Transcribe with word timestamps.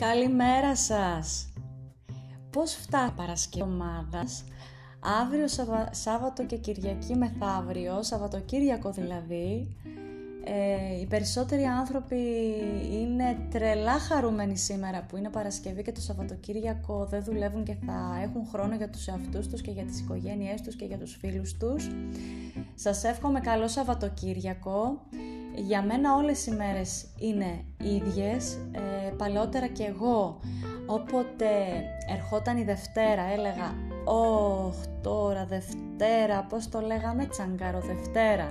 Καλημέρα 0.00 0.76
σας! 0.76 1.52
Πώς 2.50 2.72
φτάνει 2.72 3.10
Παρασκευή 3.16 3.62
ομάδας, 3.62 4.44
αύριο 5.22 5.46
Σάββατο 5.90 6.46
και 6.46 6.56
Κυριακή 6.56 7.14
μεθαύριο, 7.14 8.02
Σαββατοκύριακο 8.02 8.90
δηλαδή, 8.90 9.76
ε, 10.44 11.00
οι 11.00 11.06
περισσότεροι 11.06 11.62
άνθρωποι 11.62 12.16
είναι 12.90 13.46
τρελά 13.50 13.98
χαρούμενοι 13.98 14.56
σήμερα 14.56 15.06
που 15.08 15.16
είναι 15.16 15.30
Παρασκευή 15.30 15.82
και 15.82 15.92
το 15.92 16.00
Σαββατοκύριακο 16.00 17.06
δεν 17.10 17.24
δουλεύουν 17.24 17.64
και 17.64 17.76
θα 17.86 18.20
έχουν 18.22 18.46
χρόνο 18.46 18.74
για 18.74 18.90
τους 18.90 19.06
εαυτούς 19.06 19.48
τους 19.48 19.60
και 19.60 19.70
για 19.70 19.84
τις 19.84 20.00
οικογένειές 20.00 20.62
τους 20.62 20.76
και 20.76 20.84
για 20.84 20.98
τους 20.98 21.16
φίλους 21.20 21.56
τους. 21.56 21.90
Σας 22.74 23.04
εύχομαι 23.04 23.40
καλό 23.40 23.68
Σαββατοκύριακο. 23.68 25.00
Για 25.54 25.82
μένα 25.82 26.14
όλες 26.14 26.46
οι 26.46 26.50
μέρες 26.50 27.06
είναι 27.18 27.64
ίδιες. 27.82 28.58
Ε, 28.72 29.10
παλαιότερα 29.16 29.66
και 29.66 29.84
εγώ, 29.84 30.40
όποτε 30.86 31.48
ερχόταν 32.08 32.56
η 32.56 32.62
Δευτέρα, 32.62 33.22
έλεγα 33.32 33.74
«Ωχ, 34.04 34.74
τώρα 35.02 35.44
Δευτέρα, 35.44 36.46
πώς 36.48 36.68
το 36.68 36.80
λέγαμε, 36.80 37.26
τσαγκάρο 37.26 37.80
Δευτέρα». 37.80 38.48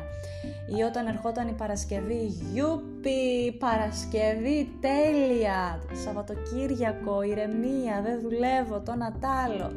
Ή 0.77 0.81
όταν 0.81 1.07
ερχόταν 1.07 1.47
η 1.47 1.53
Παρασκευή 1.53 2.25
«Γιούπι, 2.25 3.51
Παρασκευή, 3.59 4.77
τέλεια, 4.79 5.79
Σαββατοκύριακο, 6.03 7.21
ηρεμία, 7.21 8.01
δεν 8.03 8.21
δουλεύω, 8.21 8.79
το 8.79 8.95
Νατάλο, 8.95 9.71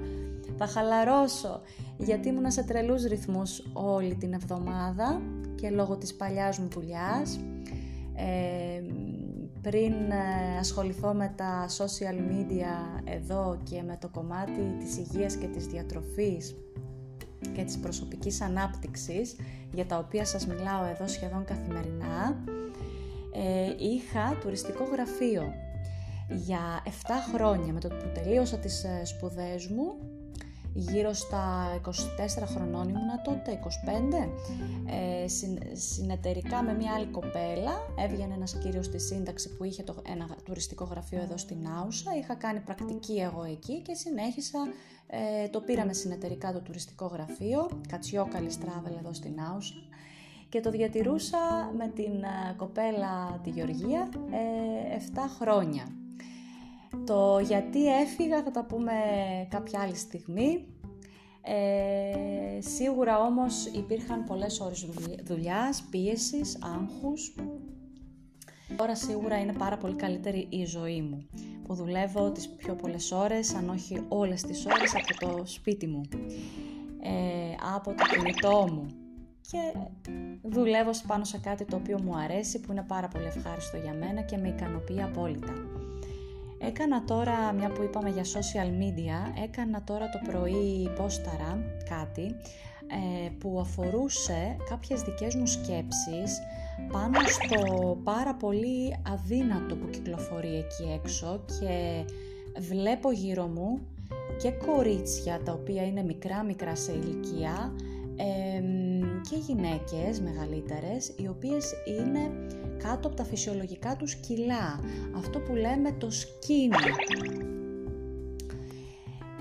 θα 0.58 0.66
χαλαρώσω». 0.66 1.60
Γιατί 2.04 2.28
ήμουνα 2.28 2.50
σε 2.50 2.62
τρελούς 2.62 3.04
ρυθμούς 3.04 3.62
όλη 3.72 4.14
την 4.14 4.32
εβδομάδα 4.32 5.20
και 5.54 5.70
λόγω 5.70 5.96
της 5.96 6.14
παλιάς 6.14 6.58
μου 6.58 6.68
δουλειάς. 6.68 7.40
Ε, 8.14 8.82
πριν 9.62 9.92
ε, 9.92 10.58
ασχοληθώ 10.58 11.12
με 11.14 11.32
τα 11.36 11.66
social 11.68 12.30
media 12.30 13.02
εδώ 13.04 13.58
και 13.70 13.82
με 13.82 13.96
το 14.00 14.08
κομμάτι 14.08 14.74
της 14.78 14.96
υγείας 14.96 15.36
και 15.36 15.46
της 15.46 15.66
διατροφής 15.66 16.54
και 17.54 17.64
της 17.64 17.78
προσωπικής 17.78 18.40
ανάπτυξης 18.40 19.36
για 19.72 19.86
τα 19.86 19.98
οποία 19.98 20.24
σας 20.24 20.46
μιλάω 20.46 20.84
εδώ 20.84 21.08
σχεδόν 21.08 21.44
καθημερινά 21.44 22.44
ε, 23.32 23.84
είχα 23.84 24.36
τουριστικό 24.40 24.84
γραφείο 24.92 25.42
για 26.28 26.82
7 26.84 26.88
χρόνια 27.34 27.72
με 27.72 27.80
το 27.80 27.88
που 27.88 28.10
τελείωσα 28.14 28.58
τις 28.58 28.84
ε, 28.84 29.04
σπουδές 29.04 29.66
μου 29.66 29.94
γύρω 30.74 31.12
στα 31.12 31.68
24 31.84 31.90
χρονών 32.54 32.88
ήμουνα 32.88 33.22
τότε, 33.24 33.60
25, 33.64 34.28
ε, 34.86 35.28
συνεταιρικά 35.72 36.62
με 36.62 36.74
μια 36.74 36.92
άλλη 36.92 37.06
κοπέλα, 37.06 37.72
έβγαινε 37.98 38.34
ένας 38.34 38.58
κύριος 38.58 38.86
στη 38.86 39.00
σύνταξη 39.00 39.56
που 39.56 39.64
είχε 39.64 39.82
το, 39.82 39.94
ένα 40.08 40.36
τουριστικό 40.44 40.84
γραφείο 40.84 41.20
εδώ 41.20 41.36
στην 41.36 41.68
Άουσα, 41.68 42.16
είχα 42.16 42.34
κάνει 42.34 42.60
πρακτική 42.60 43.12
εγώ 43.12 43.44
εκεί 43.44 43.80
και 43.80 43.94
συνέχισα, 43.94 44.58
ε, 45.06 45.48
το 45.48 45.60
πήραμε 45.60 45.92
συνεταιρικά 45.92 46.52
το 46.52 46.60
τουριστικό 46.60 47.06
γραφείο, 47.06 47.68
Κατσιόκαλη 47.88 48.50
Travel 48.60 48.96
εδώ 48.98 49.12
στην 49.12 49.40
Άουσα, 49.40 49.74
και 50.48 50.60
το 50.60 50.70
διατηρούσα 50.70 51.38
με 51.76 51.88
την 51.88 52.22
ε, 52.22 52.54
κοπέλα 52.56 53.40
τη 53.42 53.50
Γεωργία 53.50 54.08
ε, 54.30 54.96
7 55.14 55.18
χρόνια. 55.38 56.01
Το 57.06 57.38
γιατί 57.38 58.00
έφυγα 58.00 58.42
θα 58.42 58.50
τα 58.50 58.64
πούμε 58.64 58.92
κάποια 59.48 59.80
άλλη 59.80 59.96
στιγμή. 59.96 60.66
Ε, 61.42 62.60
σίγουρα 62.60 63.20
όμως 63.20 63.66
υπήρχαν 63.66 64.24
πολλές 64.24 64.60
ώρες 64.60 64.86
δουλειάς, 65.22 65.82
πίεσης, 65.90 66.58
άγχους. 66.62 67.34
Τώρα 68.76 68.94
σίγουρα 68.94 69.40
είναι 69.40 69.52
πάρα 69.52 69.76
πολύ 69.76 69.94
καλύτερη 69.94 70.46
η 70.50 70.64
ζωή 70.64 71.02
μου 71.02 71.26
που 71.62 71.74
δουλεύω 71.74 72.30
τις 72.30 72.48
πιο 72.48 72.74
πολλές 72.74 73.12
ώρες, 73.12 73.54
αν 73.54 73.68
όχι 73.68 74.04
όλες 74.08 74.42
τις 74.42 74.66
ώρες 74.66 74.94
από 74.94 75.26
το 75.26 75.46
σπίτι 75.46 75.86
μου, 75.86 76.00
ε, 77.02 77.54
από 77.74 77.94
το 77.94 78.04
κινητό 78.04 78.68
μου 78.72 78.86
και 79.50 79.78
δουλεύω 80.42 80.90
πάνω 81.06 81.24
σε 81.24 81.38
κάτι 81.38 81.64
το 81.64 81.76
οποίο 81.76 82.00
μου 82.02 82.16
αρέσει 82.16 82.60
που 82.60 82.72
είναι 82.72 82.84
πάρα 82.88 83.08
πολύ 83.08 83.24
ευχάριστο 83.24 83.76
για 83.76 83.94
μένα 83.94 84.22
και 84.22 84.36
με 84.36 84.48
ικανοποιεί 84.48 85.02
απόλυτα. 85.02 85.81
Έκανα 86.66 87.04
τώρα, 87.04 87.52
μια 87.52 87.68
που 87.68 87.82
είπαμε 87.82 88.10
για 88.10 88.22
social 88.22 88.68
media, 88.82 89.42
έκανα 89.44 89.82
τώρα 89.84 90.08
το 90.08 90.20
πρωί 90.26 90.90
πόσταρα 90.96 91.58
κάτι 91.88 92.34
ε, 92.92 93.28
που 93.38 93.58
αφορούσε 93.60 94.56
κάποιες 94.68 95.02
δικές 95.02 95.34
μου 95.34 95.46
σκέψεις 95.46 96.38
πάνω 96.92 97.18
στο 97.28 97.96
πάρα 98.04 98.34
πολύ 98.34 98.96
αδύνατο 99.12 99.76
που 99.76 99.90
κυκλοφορεί 99.90 100.56
εκεί 100.56 101.00
έξω 101.02 101.44
και 101.46 102.04
βλέπω 102.60 103.12
γύρω 103.12 103.46
μου 103.46 103.80
και 104.42 104.50
κορίτσια 104.50 105.40
τα 105.44 105.52
οποία 105.52 105.86
είναι 105.86 106.02
μικρά 106.02 106.42
μικρά 106.42 106.74
σε 106.76 106.92
ηλικία 106.92 107.72
και 109.30 109.36
γυναίκες 109.36 110.20
μεγαλύτερες 110.20 111.14
οι 111.16 111.28
οποίες 111.28 111.72
είναι 111.98 112.30
κάτω 112.78 113.08
από 113.08 113.16
τα 113.16 113.24
φυσιολογικά 113.24 113.96
τους 113.96 114.14
κιλά. 114.14 114.80
Αυτό 115.16 115.38
που 115.38 115.54
λέμε 115.54 115.92
το 115.92 116.08
skinny. 116.10 116.88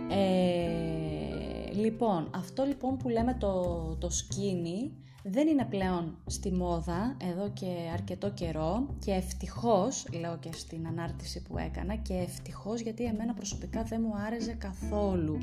Ε, 0.10 1.74
λοιπόν, 1.74 2.30
αυτό 2.36 2.64
λοιπόν 2.64 2.98
που 2.98 3.10
λέμε 3.10 3.38
το, 3.40 3.62
το 4.00 4.10
skinny 4.12 4.92
δεν 5.24 5.48
είναι 5.48 5.66
πλέον 5.66 6.18
στη 6.26 6.52
μόδα 6.52 7.18
εδώ 7.32 7.50
και 7.54 7.90
αρκετό 7.94 8.30
καιρό 8.30 8.88
και 9.06 9.12
ευτυχώς, 9.12 10.06
λέω 10.20 10.38
και 10.38 10.50
στην 10.54 10.88
ανάρτηση 10.88 11.42
που 11.42 11.58
έκανα, 11.58 11.96
και 11.96 12.14
ευτυχώς 12.14 12.82
γιατί 12.82 13.04
εμένα 13.04 13.34
προσωπικά 13.34 13.84
δεν 13.84 14.02
μου 14.04 14.16
άρεσε 14.26 14.54
καθόλου. 14.54 15.38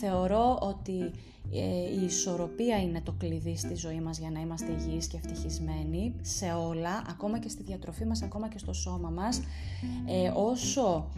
Θεωρώ 0.00 0.58
ότι 0.62 1.10
ε, 1.52 2.00
η 2.00 2.04
ισορροπία 2.04 2.82
είναι 2.82 3.00
το 3.00 3.12
κλειδί 3.18 3.56
στη 3.56 3.74
ζωή 3.74 4.00
μας 4.00 4.18
για 4.18 4.30
να 4.30 4.40
είμαστε 4.40 4.72
υγιείς 4.72 5.06
και 5.06 5.16
ευτυχισμένοι 5.16 6.14
σε 6.20 6.52
όλα, 6.52 7.04
ακόμα 7.08 7.38
και 7.38 7.48
στη 7.48 7.62
διατροφή 7.62 8.04
μας, 8.04 8.22
ακόμα 8.22 8.48
και 8.48 8.58
στο 8.58 8.72
σώμα 8.72 9.10
μας. 9.10 9.40
Ε, 10.06 10.32
όσο 10.34 11.08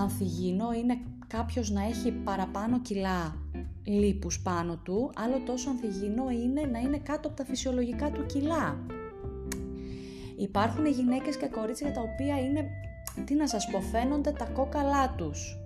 ανθυγιεινό 0.00 0.72
είναι 0.72 0.98
κάποιος 1.26 1.70
να 1.70 1.82
έχει 1.84 2.10
παραπάνω 2.10 2.80
κιλά 2.80 3.36
λίπους 3.84 4.40
πάνω 4.40 4.76
του, 4.76 5.10
άλλο 5.16 5.40
τόσο 5.46 5.70
ανθυγιεινό 5.70 6.30
είναι 6.30 6.60
να 6.72 6.78
είναι 6.78 6.98
κάτω 6.98 7.28
από 7.28 7.36
τα 7.36 7.44
φυσιολογικά 7.44 8.10
του 8.10 8.26
κιλά. 8.26 8.78
Υπάρχουν 10.36 10.86
γυναίκες 10.86 11.36
και 11.36 11.46
κορίτσια 11.46 11.92
τα 11.92 12.00
οποία 12.00 12.40
είναι, 12.40 12.70
τι 13.24 13.34
να 13.34 13.48
σας 13.48 13.68
πω, 13.72 13.80
φαίνονται 13.80 14.30
τα 14.30 14.44
κόκαλά 14.44 15.14
τους 15.16 15.58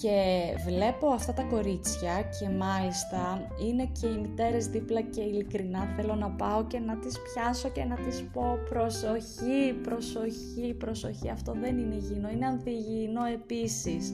και 0.00 0.20
βλέπω 0.64 1.06
αυτά 1.08 1.32
τα 1.32 1.42
κορίτσια 1.42 2.22
και 2.22 2.48
μάλιστα 2.48 3.48
είναι 3.68 3.88
και 4.00 4.06
οι 4.06 4.18
μητέρες 4.18 4.66
δίπλα 4.66 5.00
και 5.00 5.20
ειλικρινά 5.20 5.94
θέλω 5.96 6.14
να 6.14 6.30
πάω 6.30 6.64
και 6.64 6.78
να 6.78 6.96
τις 6.96 7.16
πιάσω 7.20 7.68
και 7.68 7.84
να 7.84 7.94
τις 7.94 8.24
πω 8.32 8.58
προσοχή, 8.68 9.74
προσοχή, 9.82 10.74
προσοχή 10.78 11.30
αυτό 11.30 11.52
δεν 11.60 11.78
είναι 11.78 11.94
υγιεινό, 11.94 12.28
είναι 12.28 12.46
ανθυγιεινό 12.46 13.24
επίσης 13.24 14.12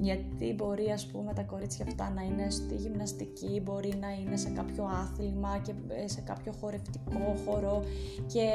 γιατί 0.00 0.54
μπορεί 0.54 0.90
ας 0.90 1.06
πούμε 1.06 1.32
τα 1.32 1.42
κορίτσια 1.42 1.84
αυτά 1.88 2.10
να 2.10 2.22
είναι 2.22 2.50
στη 2.50 2.74
γυμναστική, 2.74 3.60
μπορεί 3.64 3.92
να 4.00 4.08
είναι 4.10 4.36
σε 4.36 4.50
κάποιο 4.50 4.84
άθλημα 4.84 5.58
και 5.62 5.72
ε, 5.88 6.08
σε 6.08 6.20
κάποιο 6.20 6.52
χορευτικό 6.60 7.36
χώρο 7.46 7.82
και 8.26 8.48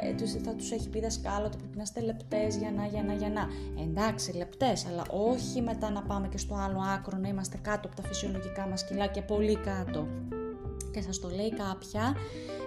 ε, 0.00 0.38
θα 0.42 0.54
τους 0.54 0.70
έχει 0.70 0.88
πει 0.88 1.00
δασκάλο 1.00 1.46
ότι 1.46 1.56
πρέπει 1.56 1.76
να 1.76 1.82
είστε 1.82 2.00
λεπτές 2.00 2.56
για 2.56 2.70
να, 2.76 2.86
για 2.86 3.02
να, 3.02 3.12
για 3.12 3.28
να. 3.28 3.48
Εντάξει 3.82 4.36
λεπτές 4.36 4.86
αλλά 4.86 5.02
όχι 5.32 5.62
μετά 5.88 6.00
να 6.00 6.06
πάμε 6.06 6.28
και 6.28 6.38
στο 6.38 6.54
άλλο 6.54 6.80
άκρο, 6.94 7.18
να 7.18 7.28
είμαστε 7.28 7.58
κάτω 7.62 7.88
από 7.88 8.02
τα 8.02 8.08
φυσιολογικά 8.08 8.66
μας 8.66 8.84
κιλά 8.84 9.06
και 9.06 9.22
πολύ 9.22 9.56
κάτω. 9.56 10.06
Και 10.92 11.00
σας 11.00 11.18
το 11.18 11.28
λέει 11.28 11.50
κάποια, 11.50 12.16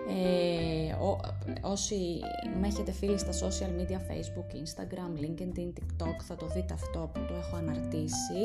ε, 0.08 0.96
όσοι 1.62 1.96
με 2.60 2.68
έχετε 2.68 2.92
φίλοι 2.92 3.18
στα 3.18 3.32
social 3.32 3.80
media, 3.80 4.00
facebook, 4.12 4.56
instagram, 4.64 5.24
linkedin, 5.24 5.74
tiktok, 5.80 6.16
θα 6.28 6.36
το 6.36 6.48
δείτε 6.48 6.74
αυτό 6.74 7.10
που 7.14 7.20
το 7.28 7.34
έχω 7.34 7.56
αναρτήσει. 7.56 8.42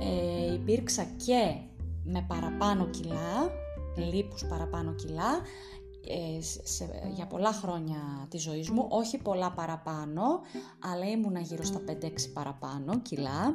Ε, 0.00 0.52
υπήρξα 0.52 1.06
και 1.26 1.54
με 2.04 2.24
παραπάνω 2.28 2.86
κιλά, 2.86 3.50
λίπους 4.12 4.44
παραπάνω 4.44 4.92
κιλά, 4.92 5.32
ε, 5.34 5.81
σε, 6.62 6.88
για 7.14 7.26
πολλά 7.26 7.52
χρόνια 7.52 8.26
της 8.28 8.42
ζωής 8.42 8.70
μου, 8.70 8.86
όχι 8.88 9.18
πολλά 9.18 9.50
παραπάνω, 9.52 10.22
αλλά 10.78 11.10
ήμουνα 11.10 11.40
γύρω 11.40 11.62
στα 11.62 11.80
5-6 11.88 12.10
παραπάνω 12.32 13.00
κιλά, 13.00 13.54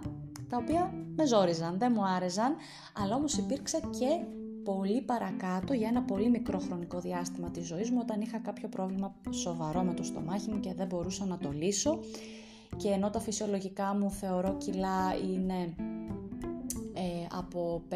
τα 0.50 0.58
οποία 0.58 0.94
με 1.16 1.26
ζόριζαν, 1.26 1.78
δεν 1.78 1.92
μου 1.96 2.06
άρεζαν, 2.06 2.56
αλλά 3.04 3.16
όμως 3.16 3.38
υπήρξα 3.38 3.80
και 3.80 4.26
πολύ 4.64 5.02
παρακάτω 5.02 5.74
για 5.74 5.88
ένα 5.88 6.02
πολύ 6.02 6.30
μικρό 6.30 6.60
χρονικό 6.60 7.00
διάστημα 7.00 7.50
της 7.52 7.68
ζωής 7.68 7.92
μου 7.92 8.00
όταν 8.02 8.22
είχα 8.22 8.40
κάποιο 8.40 8.68
πρόβλημα 8.68 9.16
σοβαρό 9.30 9.84
με 9.84 9.94
το 9.94 10.04
στομάχι 10.04 10.50
μου 10.50 10.60
και 10.60 10.74
δεν 10.74 10.88
μπορούσα 10.88 11.26
να 11.26 11.38
το 11.38 11.52
λύσω. 11.52 12.00
Και 12.78 12.90
ενώ 12.90 13.10
τα 13.10 13.20
φυσιολογικά 13.20 13.96
μου 13.96 14.12
θεωρώ 14.12 14.58
κιλά 14.58 15.16
είναι 15.34 15.74
ε, 15.78 15.84
από 17.38 17.82
55 17.90 17.96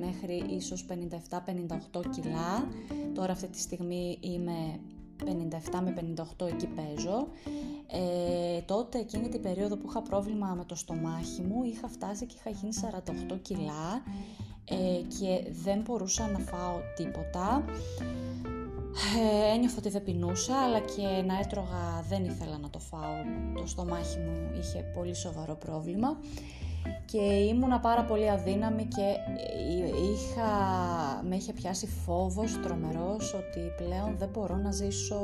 μέχρι 0.00 0.44
ίσως 0.48 0.86
57-58 0.88 2.02
κιλά. 2.10 2.68
Τώρα 3.14 3.32
αυτή 3.32 3.46
τη 3.48 3.58
στιγμή 3.60 4.18
είμαι 4.20 4.80
57 5.24 5.28
με 5.84 6.14
58 6.38 6.46
εκεί 6.46 6.66
παίζω. 6.66 7.28
Ε, 7.86 8.60
τότε 8.60 8.98
εκείνη 8.98 9.28
την 9.28 9.40
περίοδο 9.40 9.76
που 9.76 9.86
είχα 9.88 10.02
πρόβλημα 10.02 10.54
με 10.56 10.64
το 10.64 10.74
στομάχι 10.74 11.42
μου 11.42 11.64
είχα 11.64 11.88
φτάσει 11.88 12.26
και 12.26 12.34
είχα 12.38 12.50
γίνει 12.50 12.72
48 13.32 13.38
κιλά 13.42 14.02
ε, 14.64 15.02
και 15.18 15.50
δεν 15.64 15.80
μπορούσα 15.80 16.28
να 16.30 16.38
φάω 16.38 16.78
τίποτα. 16.96 17.64
Ε, 19.18 19.54
ένιωθα 19.54 19.76
ότι 19.78 19.88
δεν 19.88 20.02
πεινούσα, 20.02 20.56
αλλά 20.56 20.80
και 20.80 21.22
να 21.26 21.38
έτρωγα 21.38 22.04
δεν 22.08 22.24
ήθελα 22.24 22.58
να 22.58 22.70
το 22.70 22.78
φάω. 22.78 23.14
Το 23.54 23.66
στομάχι 23.66 24.18
μου 24.18 24.50
είχε 24.58 24.84
πολύ 24.94 25.14
σοβαρό 25.14 25.54
πρόβλημα 25.54 26.16
και 27.04 27.20
ήμουνα 27.22 27.80
πάρα 27.80 28.04
πολύ 28.04 28.30
αδύναμη 28.30 28.84
και 28.84 29.14
είχα, 30.12 30.50
με 31.28 31.36
είχε 31.36 31.52
πιάσει 31.52 31.86
φόβος 31.86 32.60
τρομερός 32.60 33.34
ότι 33.34 33.60
πλέον 33.76 34.16
δεν 34.18 34.28
μπορώ 34.32 34.56
να 34.56 34.70
ζήσω 34.70 35.20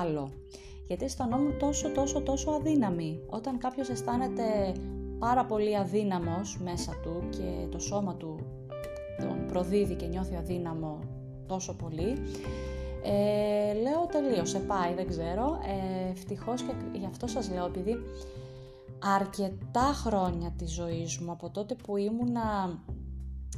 άλλο. 0.00 0.30
Γιατί 0.86 1.04
αισθανόμουν 1.04 1.58
τόσο 1.58 1.90
τόσο 1.90 2.20
τόσο 2.20 2.50
αδύναμη. 2.50 3.20
Όταν 3.26 3.58
κάποιος 3.58 3.88
αισθάνεται 3.88 4.72
πάρα 5.18 5.44
πολύ 5.44 5.76
αδύναμος 5.76 6.58
μέσα 6.64 6.92
του 7.02 7.22
και 7.30 7.66
το 7.70 7.78
σώμα 7.78 8.14
του 8.14 8.38
τον 9.18 9.46
προδίδει 9.46 9.94
και 9.94 10.06
νιώθει 10.06 10.36
αδύναμο 10.36 10.98
τόσο 11.46 11.74
πολύ, 11.74 12.18
ε, 13.04 13.72
λέω 13.72 14.06
τελείωσε, 14.10 14.58
πάει, 14.58 14.94
δεν 14.94 15.08
ξέρω. 15.08 15.58
Ε, 16.06 16.10
ευτυχώς 16.10 16.62
και 16.62 16.72
γι' 16.92 17.06
αυτό 17.06 17.26
σας 17.26 17.50
λέω, 17.50 17.64
επειδή 17.64 17.96
αρκετά 19.04 19.92
χρόνια 19.94 20.50
της 20.50 20.72
ζωής 20.72 21.18
μου, 21.18 21.30
από 21.30 21.50
τότε 21.50 21.74
που 21.74 21.96
ήμουνα 21.96 22.78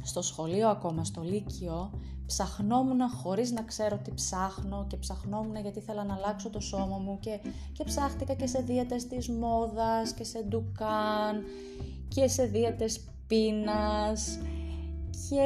στο 0.03 0.21
σχολείο 0.21 0.69
ακόμα, 0.69 1.03
στο 1.03 1.21
Λύκειο, 1.21 1.91
ψαχνόμουν 2.25 3.09
χωρίς 3.09 3.51
να 3.51 3.61
ξέρω 3.61 3.97
τι 3.97 4.11
ψάχνω 4.13 4.85
και 4.87 4.97
ψαχνόμουν 4.97 5.55
γιατί 5.55 5.79
ήθελα 5.79 6.03
να 6.03 6.13
αλλάξω 6.13 6.49
το 6.49 6.59
σώμα 6.59 6.97
μου 6.97 7.19
και, 7.19 7.39
και 7.71 7.83
ψάχτηκα 7.83 8.33
και 8.33 8.47
σε 8.47 8.61
δίαιτες 8.61 9.07
της 9.07 9.29
μόδας 9.29 10.13
και 10.13 10.23
σε 10.23 10.43
ντουκάν 10.43 11.43
και 12.07 12.27
σε 12.27 12.43
δίαιτες 12.45 12.99
πείνας. 13.27 14.39
και 14.41 14.56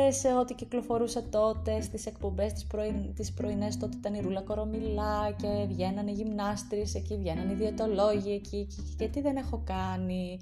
σε 0.09 0.33
ό,τι 0.33 0.53
κυκλοφορούσε 0.53 1.21
τότε 1.21 1.81
στις 1.81 2.05
εκπομπές 2.05 2.53
τις, 2.53 2.65
πρωι... 2.65 3.13
τις 3.15 3.33
πρωινές 3.33 3.77
τότε 3.77 3.97
ήταν 3.97 4.13
η 4.13 4.19
Ρούλα 4.19 4.41
Κορομιλά 4.41 5.31
και 5.37 5.65
βγαίνανε 5.67 6.11
γυμνάστρες 6.11 6.95
εκεί, 6.95 7.17
βγαίνανε 7.17 7.51
οι 7.51 7.55
διαιτολόγοι 7.55 8.31
εκεί 8.31 8.67
και, 8.75 8.81
και, 8.97 9.07
τι 9.07 9.21
δεν 9.21 9.35
έχω 9.35 9.61
κάνει 9.65 10.39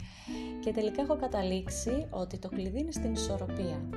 και 0.63 0.71
τελικά 0.71 1.01
έχω 1.01 1.15
καταλήξει 1.15 2.05
ότι 2.09 2.37
το 2.37 2.49
κλειδί 2.49 2.79
είναι 2.79 2.91
στην 2.91 3.13
ισορροπία. 3.13 3.89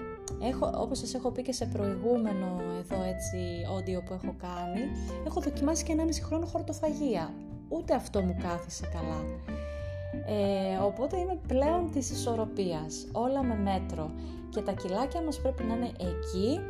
Έχω, 0.43 0.71
όπως 0.75 0.99
σας 0.99 1.15
έχω 1.15 1.31
πει 1.31 1.43
και 1.43 1.53
σε 1.53 1.67
προηγούμενο 1.67 2.61
εδώ 2.79 3.03
έτσι 3.03 3.39
όντιο 3.77 4.03
που 4.03 4.13
έχω 4.13 4.35
κάνει, 4.39 4.81
έχω 5.27 5.41
δοκιμάσει 5.41 5.85
και 5.85 5.93
ένα 5.93 6.05
μισή 6.05 6.23
χρόνο 6.23 6.47
χορτοφαγία. 6.47 7.35
Ούτε 7.69 7.95
αυτό 7.95 8.21
μου 8.21 8.37
κάθισε 8.43 8.89
καλά. 8.93 9.25
Ε, 10.27 10.77
οπότε 10.77 11.19
είμαι 11.19 11.39
πλέον 11.47 11.91
της 11.91 12.11
ισορροπίας, 12.11 13.07
όλα 13.13 13.43
με 13.43 13.55
μέτρο 13.55 14.11
και 14.53 14.61
τα 14.61 14.73
κιλάκια 14.73 15.23
μας 15.23 15.41
πρέπει 15.41 15.63
να 15.63 15.75
είναι 15.75 15.93
εκεί 15.99 16.61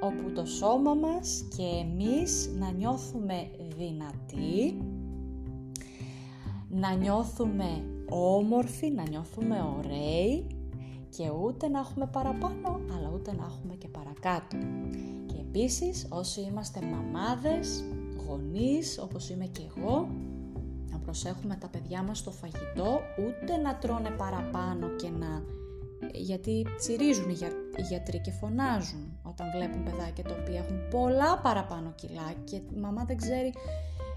όπου 0.00 0.30
το 0.32 0.44
σώμα 0.44 0.94
μας 0.94 1.44
και 1.56 1.62
εμείς 1.62 2.50
να 2.58 2.70
νιώθουμε 2.70 3.50
δυνατοί, 3.76 4.82
να 6.68 6.92
νιώθουμε 6.94 7.84
όμορφοι, 8.08 8.90
να 8.90 9.08
νιώθουμε 9.08 9.56
ωραίοι 9.78 10.46
και 11.08 11.30
ούτε 11.44 11.68
να 11.68 11.78
έχουμε 11.78 12.06
παραπάνω 12.12 12.80
αλλά 12.96 13.10
ούτε 13.14 13.32
να 13.32 13.44
έχουμε 13.44 13.74
και 13.74 13.88
παρακάτω. 13.88 14.56
Και 15.26 15.36
επίσης 15.40 16.06
όσοι 16.10 16.40
είμαστε 16.40 16.80
μαμάδες, 16.80 17.84
γονείς 18.26 18.98
όπως 19.02 19.30
είμαι 19.30 19.46
και 19.46 19.62
εγώ, 19.76 20.08
να 20.90 20.98
προσέχουμε 20.98 21.56
τα 21.56 21.68
παιδιά 21.68 22.02
μας 22.02 22.18
στο 22.18 22.30
φαγητό, 22.30 23.00
ούτε 23.18 23.56
να 23.56 23.76
τρώνε 23.76 24.10
παραπάνω 24.10 24.88
και 24.88 25.08
να 25.08 25.42
γιατί 26.12 26.66
τσιρίζουν 26.78 27.30
οι, 27.30 27.36
γιατροί 27.88 28.18
και 28.20 28.30
φωνάζουν 28.30 29.18
όταν 29.22 29.46
βλέπουν 29.54 29.82
παιδάκια 29.82 30.24
τα 30.24 30.36
οποία 30.40 30.58
έχουν 30.58 30.88
πολλά 30.90 31.38
παραπάνω 31.38 31.92
κιλά 31.94 32.32
και 32.44 32.56
η 32.56 32.78
μαμά 32.80 33.04
δεν 33.04 33.16
ξέρει 33.16 33.52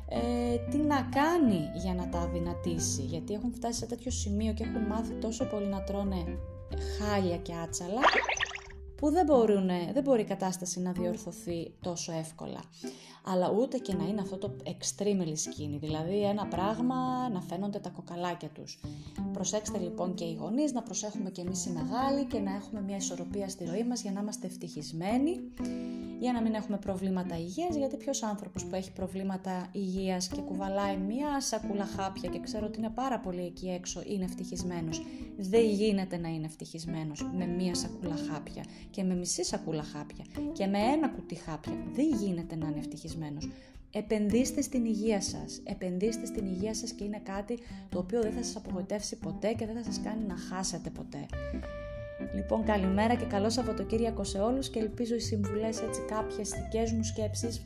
ε, 0.10 0.58
τι 0.70 0.78
να 0.78 1.02
κάνει 1.02 1.70
για 1.74 1.94
να 1.94 2.10
τα 2.10 2.20
αδυνατήσει. 2.20 3.02
Γιατί 3.02 3.34
έχουν 3.34 3.54
φτάσει 3.54 3.80
σε 3.80 3.86
τέτοιο 3.86 4.12
σημείο 4.12 4.54
και 4.54 4.64
έχουν 4.64 4.82
μάθει 4.82 5.14
τόσο 5.14 5.46
πολύ 5.46 5.68
να 5.68 5.84
τρώνε 5.84 6.38
χάλια 6.98 7.38
και 7.38 7.54
άτσαλα 7.64 8.02
που 9.04 9.12
δεν, 9.12 9.26
μπορούν, 9.26 9.68
δεν 9.94 10.04
μπορεί 10.04 10.22
η 10.22 10.26
κατάσταση 10.26 10.80
να 10.80 10.92
διορθωθεί 10.92 11.74
τόσο 11.82 12.12
εύκολα. 12.12 12.60
Αλλά 13.24 13.52
ούτε 13.52 13.78
και 13.78 13.94
να 13.94 14.04
είναι 14.04 14.22
αυτό 14.22 14.38
το 14.38 14.56
extremely 14.64 15.34
skinny, 15.34 15.78
δηλαδή 15.80 16.24
ένα 16.24 16.46
πράγμα 16.46 17.30
να 17.30 17.42
φαίνονται 17.42 17.80
τα 17.80 17.90
κοκαλάκια 17.90 18.50
τους. 18.50 18.80
Προσέξτε 19.34 19.78
λοιπόν 19.78 20.14
και 20.14 20.24
οι 20.24 20.34
γονείς, 20.34 20.74
να 20.74 20.82
προσέχουμε 20.82 21.30
και 21.30 21.42
εμείς 21.42 21.66
οι 21.66 21.72
μεγάλοι 21.72 22.26
και 22.26 22.40
να 22.40 22.56
έχουμε 22.56 22.82
μια 22.82 22.96
ισορροπία 22.96 23.50
στη 23.50 23.66
ζωή 23.66 23.84
μας 23.84 24.02
για 24.02 24.12
να 24.12 24.22
είμαστε 24.22 24.48
ευτυχισμένοι 24.48 25.40
για 26.24 26.32
να 26.32 26.42
μην 26.42 26.54
έχουμε 26.54 26.78
προβλήματα 26.78 27.38
υγείας, 27.38 27.76
γιατί 27.76 27.98
ποιος 27.98 28.24
άνθρωπος 28.24 28.66
που 28.66 28.76
έχει 28.76 28.92
προβλήματα 28.92 29.68
υγείας 29.72 30.28
και 30.28 30.42
κουβαλάει 30.42 30.98
μια 30.98 31.42
σακούλα 31.42 31.86
χάπια 31.86 32.30
και 32.30 32.40
ξέρω 32.40 32.66
ότι 32.66 32.78
είναι 32.80 32.90
πάρα 32.90 33.20
πολύ 33.20 33.46
εκεί 33.46 33.70
έξω, 33.70 34.04
είναι 34.08 34.24
ευτυχισμένος. 34.24 35.02
Δεν 35.38 35.66
γίνεται 35.66 36.18
να 36.18 36.30
είναι 36.30 36.46
ευτυχισμένος 36.46 37.30
με 37.38 37.46
μια 37.46 37.76
σακούλα 37.76 38.16
χάπια 38.32 38.64
και 38.90 39.04
με 39.04 39.16
μισή 39.16 39.44
σακούλα 39.44 39.84
χάπια 39.84 40.26
και 40.54 40.66
με 40.66 40.78
ένα 40.78 41.10
κουτί 41.10 41.36
χάπια. 41.36 41.74
Δεν 41.94 42.06
γίνεται 42.22 42.56
να 42.56 42.68
είναι 42.68 42.80
ευτυχισμένος. 42.80 43.50
Επενδύστε 43.92 44.62
στην 44.62 44.86
υγεία 44.86 45.22
σας. 45.22 45.62
Επενδύστε 45.64 46.26
στην 46.26 46.46
υγεία 46.46 46.74
σας 46.74 46.92
και 46.92 47.04
είναι 47.04 47.22
κάτι 47.24 47.60
το 47.90 48.00
οποίο 48.00 48.22
δεν 48.22 48.32
θα 48.32 48.44
σας 48.44 48.56
απογοητεύσει 48.56 49.16
ποτέ 49.16 49.54
και 49.54 49.66
δεν 49.66 49.76
θα 49.76 49.84
σας 49.84 50.02
κάνει 50.04 50.26
να 50.26 50.36
χάσετε 50.38 50.90
ποτέ. 50.90 51.26
Λοιπόν, 52.36 52.64
καλημέρα 52.64 53.16
και 53.16 53.26
καλό 53.26 53.50
Σαββατοκύριακο 53.50 54.24
σε 54.24 54.40
όλους 54.40 54.70
και 54.70 54.80
ελπίζω 54.80 55.16
οι 55.16 55.20
συμβουλές 55.20 55.82
έτσι 55.82 56.02
κάποιες 56.02 56.50
δικές 56.50 56.92
μου 56.92 57.04
σκέψεις 57.04 57.66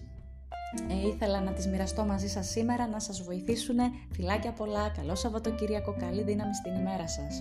ε, 0.90 1.08
ήθελα 1.08 1.42
να 1.42 1.52
τις 1.52 1.68
μοιραστώ 1.68 2.06
μαζί 2.06 2.28
σας 2.28 2.48
σήμερα, 2.48 2.88
να 2.88 3.00
σας 3.00 3.22
βοηθήσουν. 3.22 3.78
Φιλάκια 4.12 4.52
πολλά, 4.52 4.90
καλό 4.90 5.16
Σαββατοκύριακο, 5.16 5.96
καλή 6.00 6.24
δύναμη 6.24 6.56
στην 6.56 6.76
ημέρα 6.76 7.08
σας. 7.08 7.40